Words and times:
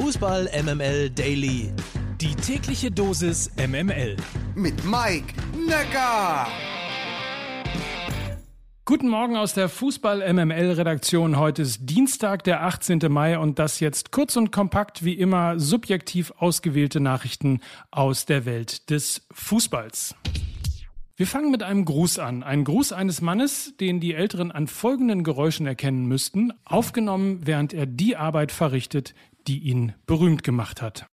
Fußball 0.00 0.48
MML 0.62 1.10
Daily. 1.10 1.72
Die 2.20 2.32
tägliche 2.36 2.88
Dosis 2.88 3.50
MML. 3.56 4.16
Mit 4.54 4.84
Mike 4.84 5.34
Necker. 5.66 6.46
Guten 8.84 9.08
Morgen 9.08 9.36
aus 9.36 9.54
der 9.54 9.68
Fußball 9.68 10.32
MML 10.32 10.70
Redaktion. 10.70 11.36
Heute 11.36 11.62
ist 11.62 11.80
Dienstag, 11.90 12.44
der 12.44 12.62
18. 12.62 13.00
Mai 13.08 13.40
und 13.40 13.58
das 13.58 13.80
jetzt 13.80 14.12
kurz 14.12 14.36
und 14.36 14.52
kompakt 14.52 15.04
wie 15.04 15.14
immer 15.14 15.58
subjektiv 15.58 16.32
ausgewählte 16.38 17.00
Nachrichten 17.00 17.58
aus 17.90 18.24
der 18.24 18.44
Welt 18.44 18.90
des 18.90 19.26
Fußballs. 19.32 20.14
Wir 21.16 21.26
fangen 21.26 21.50
mit 21.50 21.64
einem 21.64 21.84
Gruß 21.84 22.20
an. 22.20 22.44
Ein 22.44 22.62
Gruß 22.62 22.92
eines 22.92 23.20
Mannes, 23.20 23.76
den 23.80 23.98
die 23.98 24.14
Älteren 24.14 24.52
an 24.52 24.68
folgenden 24.68 25.24
Geräuschen 25.24 25.66
erkennen 25.66 26.06
müssten, 26.06 26.52
aufgenommen, 26.64 27.40
während 27.44 27.74
er 27.74 27.86
die 27.86 28.16
Arbeit 28.16 28.52
verrichtet, 28.52 29.14
die 29.48 29.60
ihn 29.60 29.94
berühmt 30.06 30.42
gemacht 30.42 30.82
hat. 30.82 31.06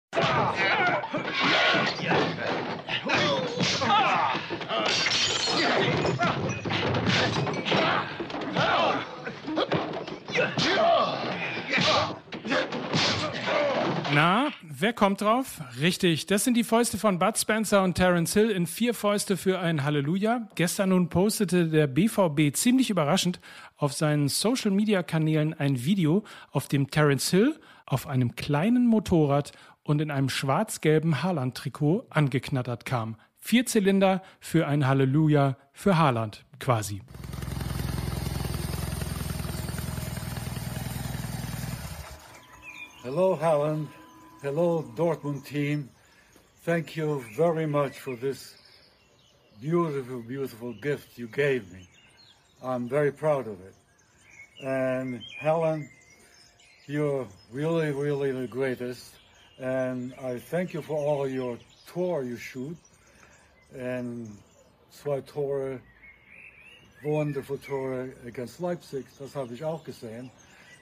Na, 14.15 14.49
wer 14.61 14.93
kommt 14.93 15.23
drauf? 15.23 15.63
Richtig, 15.81 16.27
das 16.27 16.45
sind 16.45 16.55
die 16.55 16.65
Fäuste 16.65 16.99
von 16.99 17.19
Bud 17.19 17.39
Spencer 17.39 17.83
und 17.83 17.95
Terence 17.95 18.35
Hill 18.35 18.51
in 18.51 18.67
vier 18.67 18.93
Fäuste 18.93 19.39
für 19.39 19.59
ein 19.59 19.85
Halleluja. 19.85 20.49
Gestern 20.55 20.91
nun 20.91 21.09
postete 21.09 21.69
der 21.69 21.87
BVB 21.87 22.55
ziemlich 22.55 22.91
überraschend 22.91 23.41
auf 23.79 23.95
seinen 23.95 24.29
Social 24.29 24.71
Media 24.71 25.03
Kanälen 25.03 25.55
ein 25.55 25.83
Video, 25.87 26.25
auf 26.51 26.69
dem 26.69 26.91
Terence 26.91 27.31
Hill 27.31 27.59
auf 27.87 28.07
einem 28.07 28.37
kleinen 28.37 28.87
Motorrad 28.87 29.53
und 29.83 30.03
in 30.03 30.11
einem 30.11 30.29
schwarz-gelben 30.29 31.23
Haaland-Trikot 31.23 32.07
angeknattert 32.11 32.85
kam. 32.85 33.17
Vier 33.39 33.65
Zylinder 33.65 34.23
für 34.41 34.67
ein 34.67 34.87
Halleluja 34.87 35.57
für 35.73 35.97
Haaland 35.97 36.45
quasi. 36.59 37.01
Hello, 43.03 43.39
Haaland. 43.41 43.89
Hello, 44.43 44.83
Dortmund 44.97 45.45
team. 45.45 45.89
Thank 46.65 46.97
you 46.97 47.25
very 47.37 47.65
much 47.65 48.01
for 48.01 48.17
this 48.17 48.57
beautiful, 49.61 50.21
beautiful 50.21 50.73
gift 50.73 51.17
you 51.17 51.29
gave 51.29 51.73
me. 51.73 51.89
I'm 52.61 52.89
very 52.89 53.13
proud 53.13 53.47
of 53.47 53.57
it. 53.61 53.75
And 54.61 55.23
Helen, 55.39 55.89
you're 56.89 57.29
really, 57.53 57.93
really 57.93 58.33
the 58.33 58.49
greatest. 58.49 59.15
And 59.61 60.13
I 60.21 60.41
thank 60.41 60.75
you 60.75 60.83
for 60.83 60.97
all 60.97 61.29
your 61.29 61.57
tour 61.87 62.25
you 62.25 62.37
shoot. 62.37 62.77
And 63.79 64.29
zwei 64.91 65.21
Tore, 65.21 65.81
wonderful 67.05 67.59
Tore 67.59 68.11
against 68.27 68.59
Leipzig, 68.59 69.05
das 69.21 69.37
habe 69.37 69.55
ich 69.55 69.63
auch 69.63 69.85
gesehen. 69.85 70.33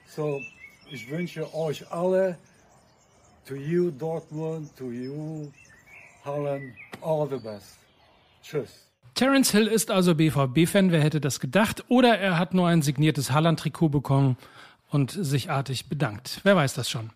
So, 0.07 0.41
ich 0.89 1.07
wünsche 1.11 1.53
euch 1.53 1.85
alle 1.91 2.39
To 3.47 3.55
you, 3.55 3.91
Dortmund, 3.91 4.75
to 4.77 4.91
you, 4.91 5.51
Holland, 6.23 6.73
all 7.01 7.27
the 7.27 7.37
best. 7.37 7.77
Tschüss. 8.43 8.87
Terence 9.15 9.51
Hill 9.51 9.67
ist 9.67 9.91
also 9.91 10.15
BVB-Fan, 10.15 10.91
wer 10.91 11.01
hätte 11.01 11.19
das 11.19 11.39
gedacht? 11.39 11.83
Oder 11.89 12.17
er 12.17 12.39
hat 12.39 12.53
nur 12.53 12.67
ein 12.67 12.81
signiertes 12.81 13.31
Halland-Trikot 13.31 13.89
bekommen 13.89 14.37
und 14.89 15.11
sich 15.11 15.49
artig 15.49 15.89
bedankt. 15.89 16.39
Wer 16.43 16.55
weiß 16.55 16.73
das 16.73 16.89
schon. 16.89 17.11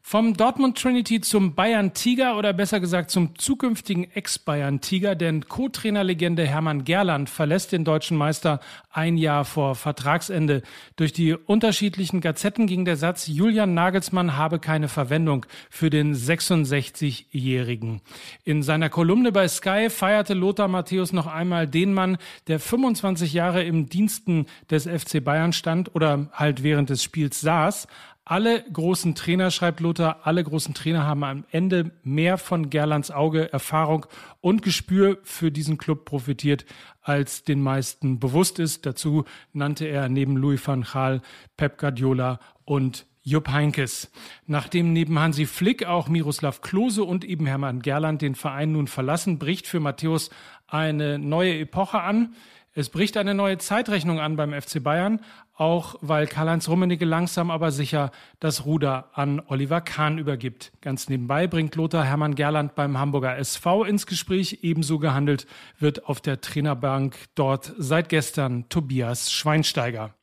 Vom 0.00 0.34
Dortmund 0.34 0.78
Trinity 0.78 1.20
zum 1.20 1.54
Bayern 1.54 1.92
Tiger 1.92 2.38
oder 2.38 2.54
besser 2.54 2.80
gesagt 2.80 3.10
zum 3.10 3.38
zukünftigen 3.38 4.10
Ex-Bayern 4.10 4.80
Tiger, 4.80 5.14
denn 5.14 5.48
Co-Trainerlegende 5.48 6.46
Hermann 6.46 6.84
Gerland 6.84 7.28
verlässt 7.28 7.72
den 7.72 7.84
deutschen 7.84 8.16
Meister 8.16 8.60
ein 8.90 9.18
Jahr 9.18 9.44
vor 9.44 9.74
Vertragsende. 9.74 10.62
Durch 10.96 11.12
die 11.12 11.34
unterschiedlichen 11.34 12.22
Gazetten 12.22 12.66
ging 12.66 12.86
der 12.86 12.96
Satz, 12.96 13.26
Julian 13.26 13.74
Nagelsmann 13.74 14.36
habe 14.36 14.60
keine 14.60 14.88
Verwendung 14.88 15.44
für 15.68 15.90
den 15.90 16.14
66-Jährigen. 16.14 18.00
In 18.44 18.62
seiner 18.62 18.88
Kolumne 18.88 19.30
bei 19.30 19.46
Sky 19.46 19.90
feierte 19.90 20.32
Lothar 20.32 20.68
Matthäus 20.68 21.12
noch 21.12 21.26
einmal 21.26 21.66
den 21.66 21.92
Mann, 21.92 22.16
der 22.46 22.60
25 22.60 23.34
Jahre 23.34 23.62
im 23.62 23.90
Diensten 23.90 24.46
des 24.70 24.86
FC 24.86 25.22
Bayern 25.22 25.52
stand 25.52 25.94
oder 25.94 26.30
halt 26.32 26.62
während 26.62 26.88
des 26.88 27.02
Spiels 27.02 27.42
saß, 27.42 27.88
alle 28.28 28.62
großen 28.70 29.14
Trainer, 29.14 29.50
schreibt 29.50 29.80
Lothar, 29.80 30.20
alle 30.24 30.44
großen 30.44 30.74
Trainer 30.74 31.06
haben 31.06 31.24
am 31.24 31.44
Ende 31.50 31.92
mehr 32.02 32.36
von 32.36 32.68
Gerlands 32.68 33.10
Auge, 33.10 33.50
Erfahrung 33.52 34.04
und 34.42 34.60
Gespür 34.60 35.18
für 35.22 35.50
diesen 35.50 35.78
Club 35.78 36.04
profitiert, 36.04 36.66
als 37.00 37.44
den 37.44 37.62
meisten 37.62 38.20
bewusst 38.20 38.58
ist. 38.58 38.84
Dazu 38.84 39.24
nannte 39.54 39.86
er 39.86 40.10
neben 40.10 40.36
Louis 40.36 40.60
van 40.66 40.82
Gaal, 40.82 41.22
Pep 41.56 41.78
Guardiola 41.78 42.38
und 42.66 43.06
Jupp 43.22 43.48
Heinkes. 43.48 44.10
Nachdem 44.46 44.92
neben 44.92 45.18
Hansi 45.18 45.46
Flick 45.46 45.86
auch 45.86 46.08
Miroslav 46.08 46.60
Klose 46.60 47.04
und 47.04 47.24
eben 47.24 47.46
Hermann 47.46 47.80
Gerland 47.80 48.20
den 48.20 48.34
Verein 48.34 48.72
nun 48.72 48.88
verlassen, 48.88 49.38
bricht 49.38 49.66
für 49.66 49.80
Matthäus 49.80 50.28
eine 50.66 51.18
neue 51.18 51.58
Epoche 51.58 52.02
an. 52.02 52.34
Es 52.74 52.90
bricht 52.90 53.16
eine 53.16 53.34
neue 53.34 53.58
Zeitrechnung 53.58 54.20
an 54.20 54.36
beim 54.36 54.52
FC 54.52 54.82
Bayern, 54.82 55.20
auch 55.58 55.96
weil 56.00 56.26
Karl-Heinz 56.26 56.68
Rummenigge 56.68 57.04
langsam 57.04 57.50
aber 57.50 57.72
sicher 57.72 58.10
das 58.40 58.64
Ruder 58.64 59.10
an 59.12 59.42
Oliver 59.46 59.80
Kahn 59.80 60.18
übergibt. 60.18 60.72
Ganz 60.80 61.08
nebenbei 61.08 61.46
bringt 61.46 61.74
Lothar 61.74 62.04
Hermann 62.04 62.34
Gerland 62.34 62.74
beim 62.74 62.98
Hamburger 62.98 63.36
SV 63.36 63.84
ins 63.84 64.06
Gespräch. 64.06 64.60
Ebenso 64.62 64.98
gehandelt 64.98 65.46
wird 65.78 66.06
auf 66.06 66.20
der 66.20 66.40
Trainerbank 66.40 67.16
dort 67.34 67.72
seit 67.76 68.08
gestern 68.08 68.68
Tobias 68.68 69.32
Schweinsteiger. 69.32 70.14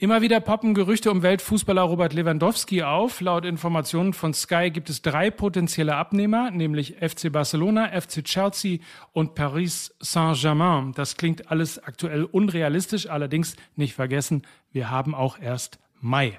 Immer 0.00 0.22
wieder 0.22 0.38
poppen 0.38 0.74
Gerüchte 0.74 1.10
um 1.10 1.24
Weltfußballer 1.24 1.82
Robert 1.82 2.12
Lewandowski 2.12 2.84
auf. 2.84 3.20
Laut 3.20 3.44
Informationen 3.44 4.12
von 4.12 4.32
Sky 4.32 4.70
gibt 4.70 4.90
es 4.90 5.02
drei 5.02 5.28
potenzielle 5.28 5.96
Abnehmer, 5.96 6.52
nämlich 6.52 6.98
FC 7.00 7.32
Barcelona, 7.32 8.00
FC 8.00 8.22
Chelsea 8.22 8.78
und 9.12 9.34
Paris 9.34 9.92
Saint-Germain. 9.98 10.92
Das 10.92 11.16
klingt 11.16 11.50
alles 11.50 11.82
aktuell 11.82 12.22
unrealistisch, 12.22 13.10
allerdings 13.10 13.56
nicht 13.74 13.94
vergessen, 13.94 14.42
wir 14.70 14.88
haben 14.88 15.16
auch 15.16 15.36
erst 15.40 15.80
Mai. 16.00 16.38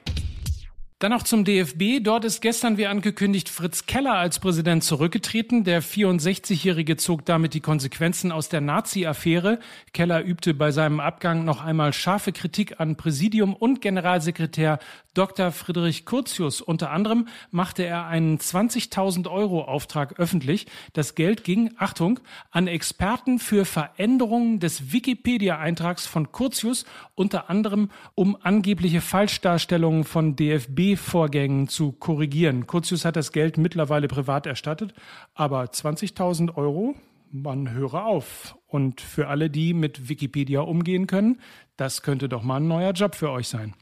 Dann 1.02 1.14
noch 1.14 1.24
zum 1.24 1.46
DFB. 1.46 2.04
Dort 2.04 2.26
ist 2.26 2.42
gestern, 2.42 2.78
wie 2.78 2.86
angekündigt, 2.86 3.48
Fritz 3.48 3.86
Keller 3.86 4.16
als 4.16 4.40
Präsident 4.40 4.84
zurückgetreten. 4.84 5.64
Der 5.64 5.82
64-Jährige 5.82 6.98
zog 6.98 7.24
damit 7.24 7.54
die 7.54 7.62
Konsequenzen 7.62 8.34
aus 8.34 8.50
der 8.50 8.60
Nazi-Affäre. 8.60 9.60
Keller 9.94 10.22
übte 10.26 10.54
bei 10.54 10.72
seinem 10.72 11.00
Abgang 11.00 11.46
noch 11.46 11.64
einmal 11.64 11.94
scharfe 11.94 12.34
Kritik 12.34 12.82
an 12.82 12.98
Präsidium 12.98 13.54
und 13.56 13.80
Generalsekretär 13.80 14.80
Dr. 15.14 15.54
Friedrich 15.54 16.04
Curtius. 16.04 16.60
Unter 16.60 16.92
anderem 16.92 17.30
machte 17.50 17.86
er 17.86 18.08
einen 18.08 18.38
20.000 18.38 19.32
Euro 19.32 19.64
Auftrag 19.64 20.20
öffentlich. 20.20 20.68
Das 20.92 21.16
Geld 21.16 21.46
ging, 21.46 21.72
Achtung, 21.78 22.20
an 22.52 22.68
Experten 22.68 23.40
für 23.40 23.64
Veränderungen 23.64 24.60
des 24.60 24.92
Wikipedia-Eintrags 24.92 26.06
von 26.06 26.34
Curtius, 26.34 26.84
unter 27.16 27.50
anderem 27.50 27.90
um 28.16 28.38
angebliche 28.42 29.00
Falschdarstellungen 29.00 30.04
von 30.04 30.36
DFB 30.36 30.89
vorgängen 30.96 31.68
zu 31.68 31.92
korrigieren. 31.92 32.68
Curtius 32.68 33.06
hat 33.06 33.16
das 33.16 33.32
Geld 33.32 33.58
mittlerweile 33.58 34.08
privat 34.08 34.46
erstattet, 34.46 34.94
aber 35.34 35.64
20.000 35.64 36.56
Euro, 36.56 36.96
man 37.32 37.72
höre 37.72 38.06
auf. 38.06 38.56
Und 38.68 39.02
für 39.02 39.28
alle, 39.28 39.50
die 39.50 39.74
mit 39.74 40.10
Wikipedia 40.10 40.62
umgehen 40.62 41.08
können, 41.08 41.40
das 41.78 42.02
könnte 42.02 42.30
doch 42.30 42.44
mal 42.44 42.58
ein 42.58 42.68
neuer 42.68 42.92
Job 42.92 43.16
für 43.16 43.32
euch 43.32 43.48
sein. 43.48 43.74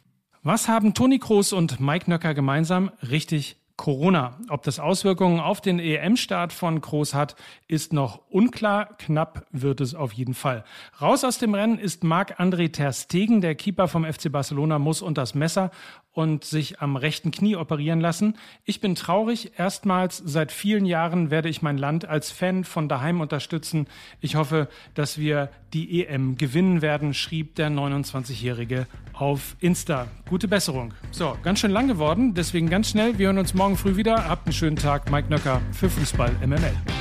Was 0.43 0.67
haben 0.67 0.93
Toni 0.93 1.19
Kroos 1.19 1.51
und 1.51 1.79
Mike 1.79 2.09
Nöcker 2.09 2.33
gemeinsam? 2.33 2.91
Richtig 3.09 3.57
Corona. 3.77 4.39
Ob 4.49 4.63
das 4.63 4.79
Auswirkungen 4.79 5.39
auf 5.39 5.61
den 5.61 5.79
EM-Start 5.79 6.51
von 6.51 6.81
Kroos 6.81 7.13
hat, 7.13 7.35
ist 7.67 7.93
noch 7.93 8.21
unklar. 8.29 8.97
Knapp 8.97 9.45
wird 9.51 9.81
es 9.81 9.93
auf 9.93 10.13
jeden 10.13 10.33
Fall. 10.33 10.63
Raus 10.99 11.23
aus 11.23 11.37
dem 11.37 11.53
Rennen 11.53 11.77
ist 11.77 12.03
Marc-André 12.03 12.71
Ter 12.71 12.91
Stegen. 12.91 13.39
Der 13.39 13.53
Keeper 13.53 13.87
vom 13.87 14.03
FC 14.03 14.31
Barcelona 14.31 14.79
muss 14.79 15.03
unter 15.03 15.21
das 15.21 15.35
Messer 15.35 15.69
und 16.17 16.43
sich 16.43 16.81
am 16.81 16.95
rechten 16.95 17.29
Knie 17.29 17.55
operieren 17.55 18.01
lassen. 18.01 18.37
Ich 18.65 18.81
bin 18.81 18.95
traurig. 18.95 19.51
Erstmals 19.55 20.17
seit 20.25 20.51
vielen 20.51 20.87
Jahren 20.87 21.29
werde 21.29 21.47
ich 21.47 21.61
mein 21.61 21.77
Land 21.77 22.05
als 22.05 22.31
Fan 22.31 22.63
von 22.63 22.89
daheim 22.89 23.21
unterstützen. 23.21 23.85
Ich 24.19 24.35
hoffe, 24.35 24.67
dass 24.95 25.19
wir 25.19 25.51
die 25.73 26.03
EM 26.03 26.35
gewinnen 26.35 26.81
werden, 26.81 27.13
schrieb 27.13 27.53
der 27.53 27.69
29-Jährige 27.69 28.87
auf 29.13 29.55
Insta. 29.59 30.07
Gute 30.27 30.47
Besserung. 30.47 30.91
So, 31.11 31.37
ganz 31.43 31.59
schön 31.59 31.71
lang 31.71 31.87
geworden, 31.87 32.33
deswegen 32.33 32.67
ganz 32.67 32.89
schnell. 32.89 33.19
Wir 33.19 33.27
hören 33.27 33.37
uns 33.37 33.53
morgen 33.53 33.77
früh 33.77 33.95
wieder. 33.95 34.27
Habt 34.27 34.47
einen 34.47 34.53
schönen 34.53 34.75
Tag. 34.75 35.11
Mike 35.11 35.29
Nöcker 35.29 35.61
für 35.71 35.87
Fußball 35.87 36.31
MML. 36.43 36.96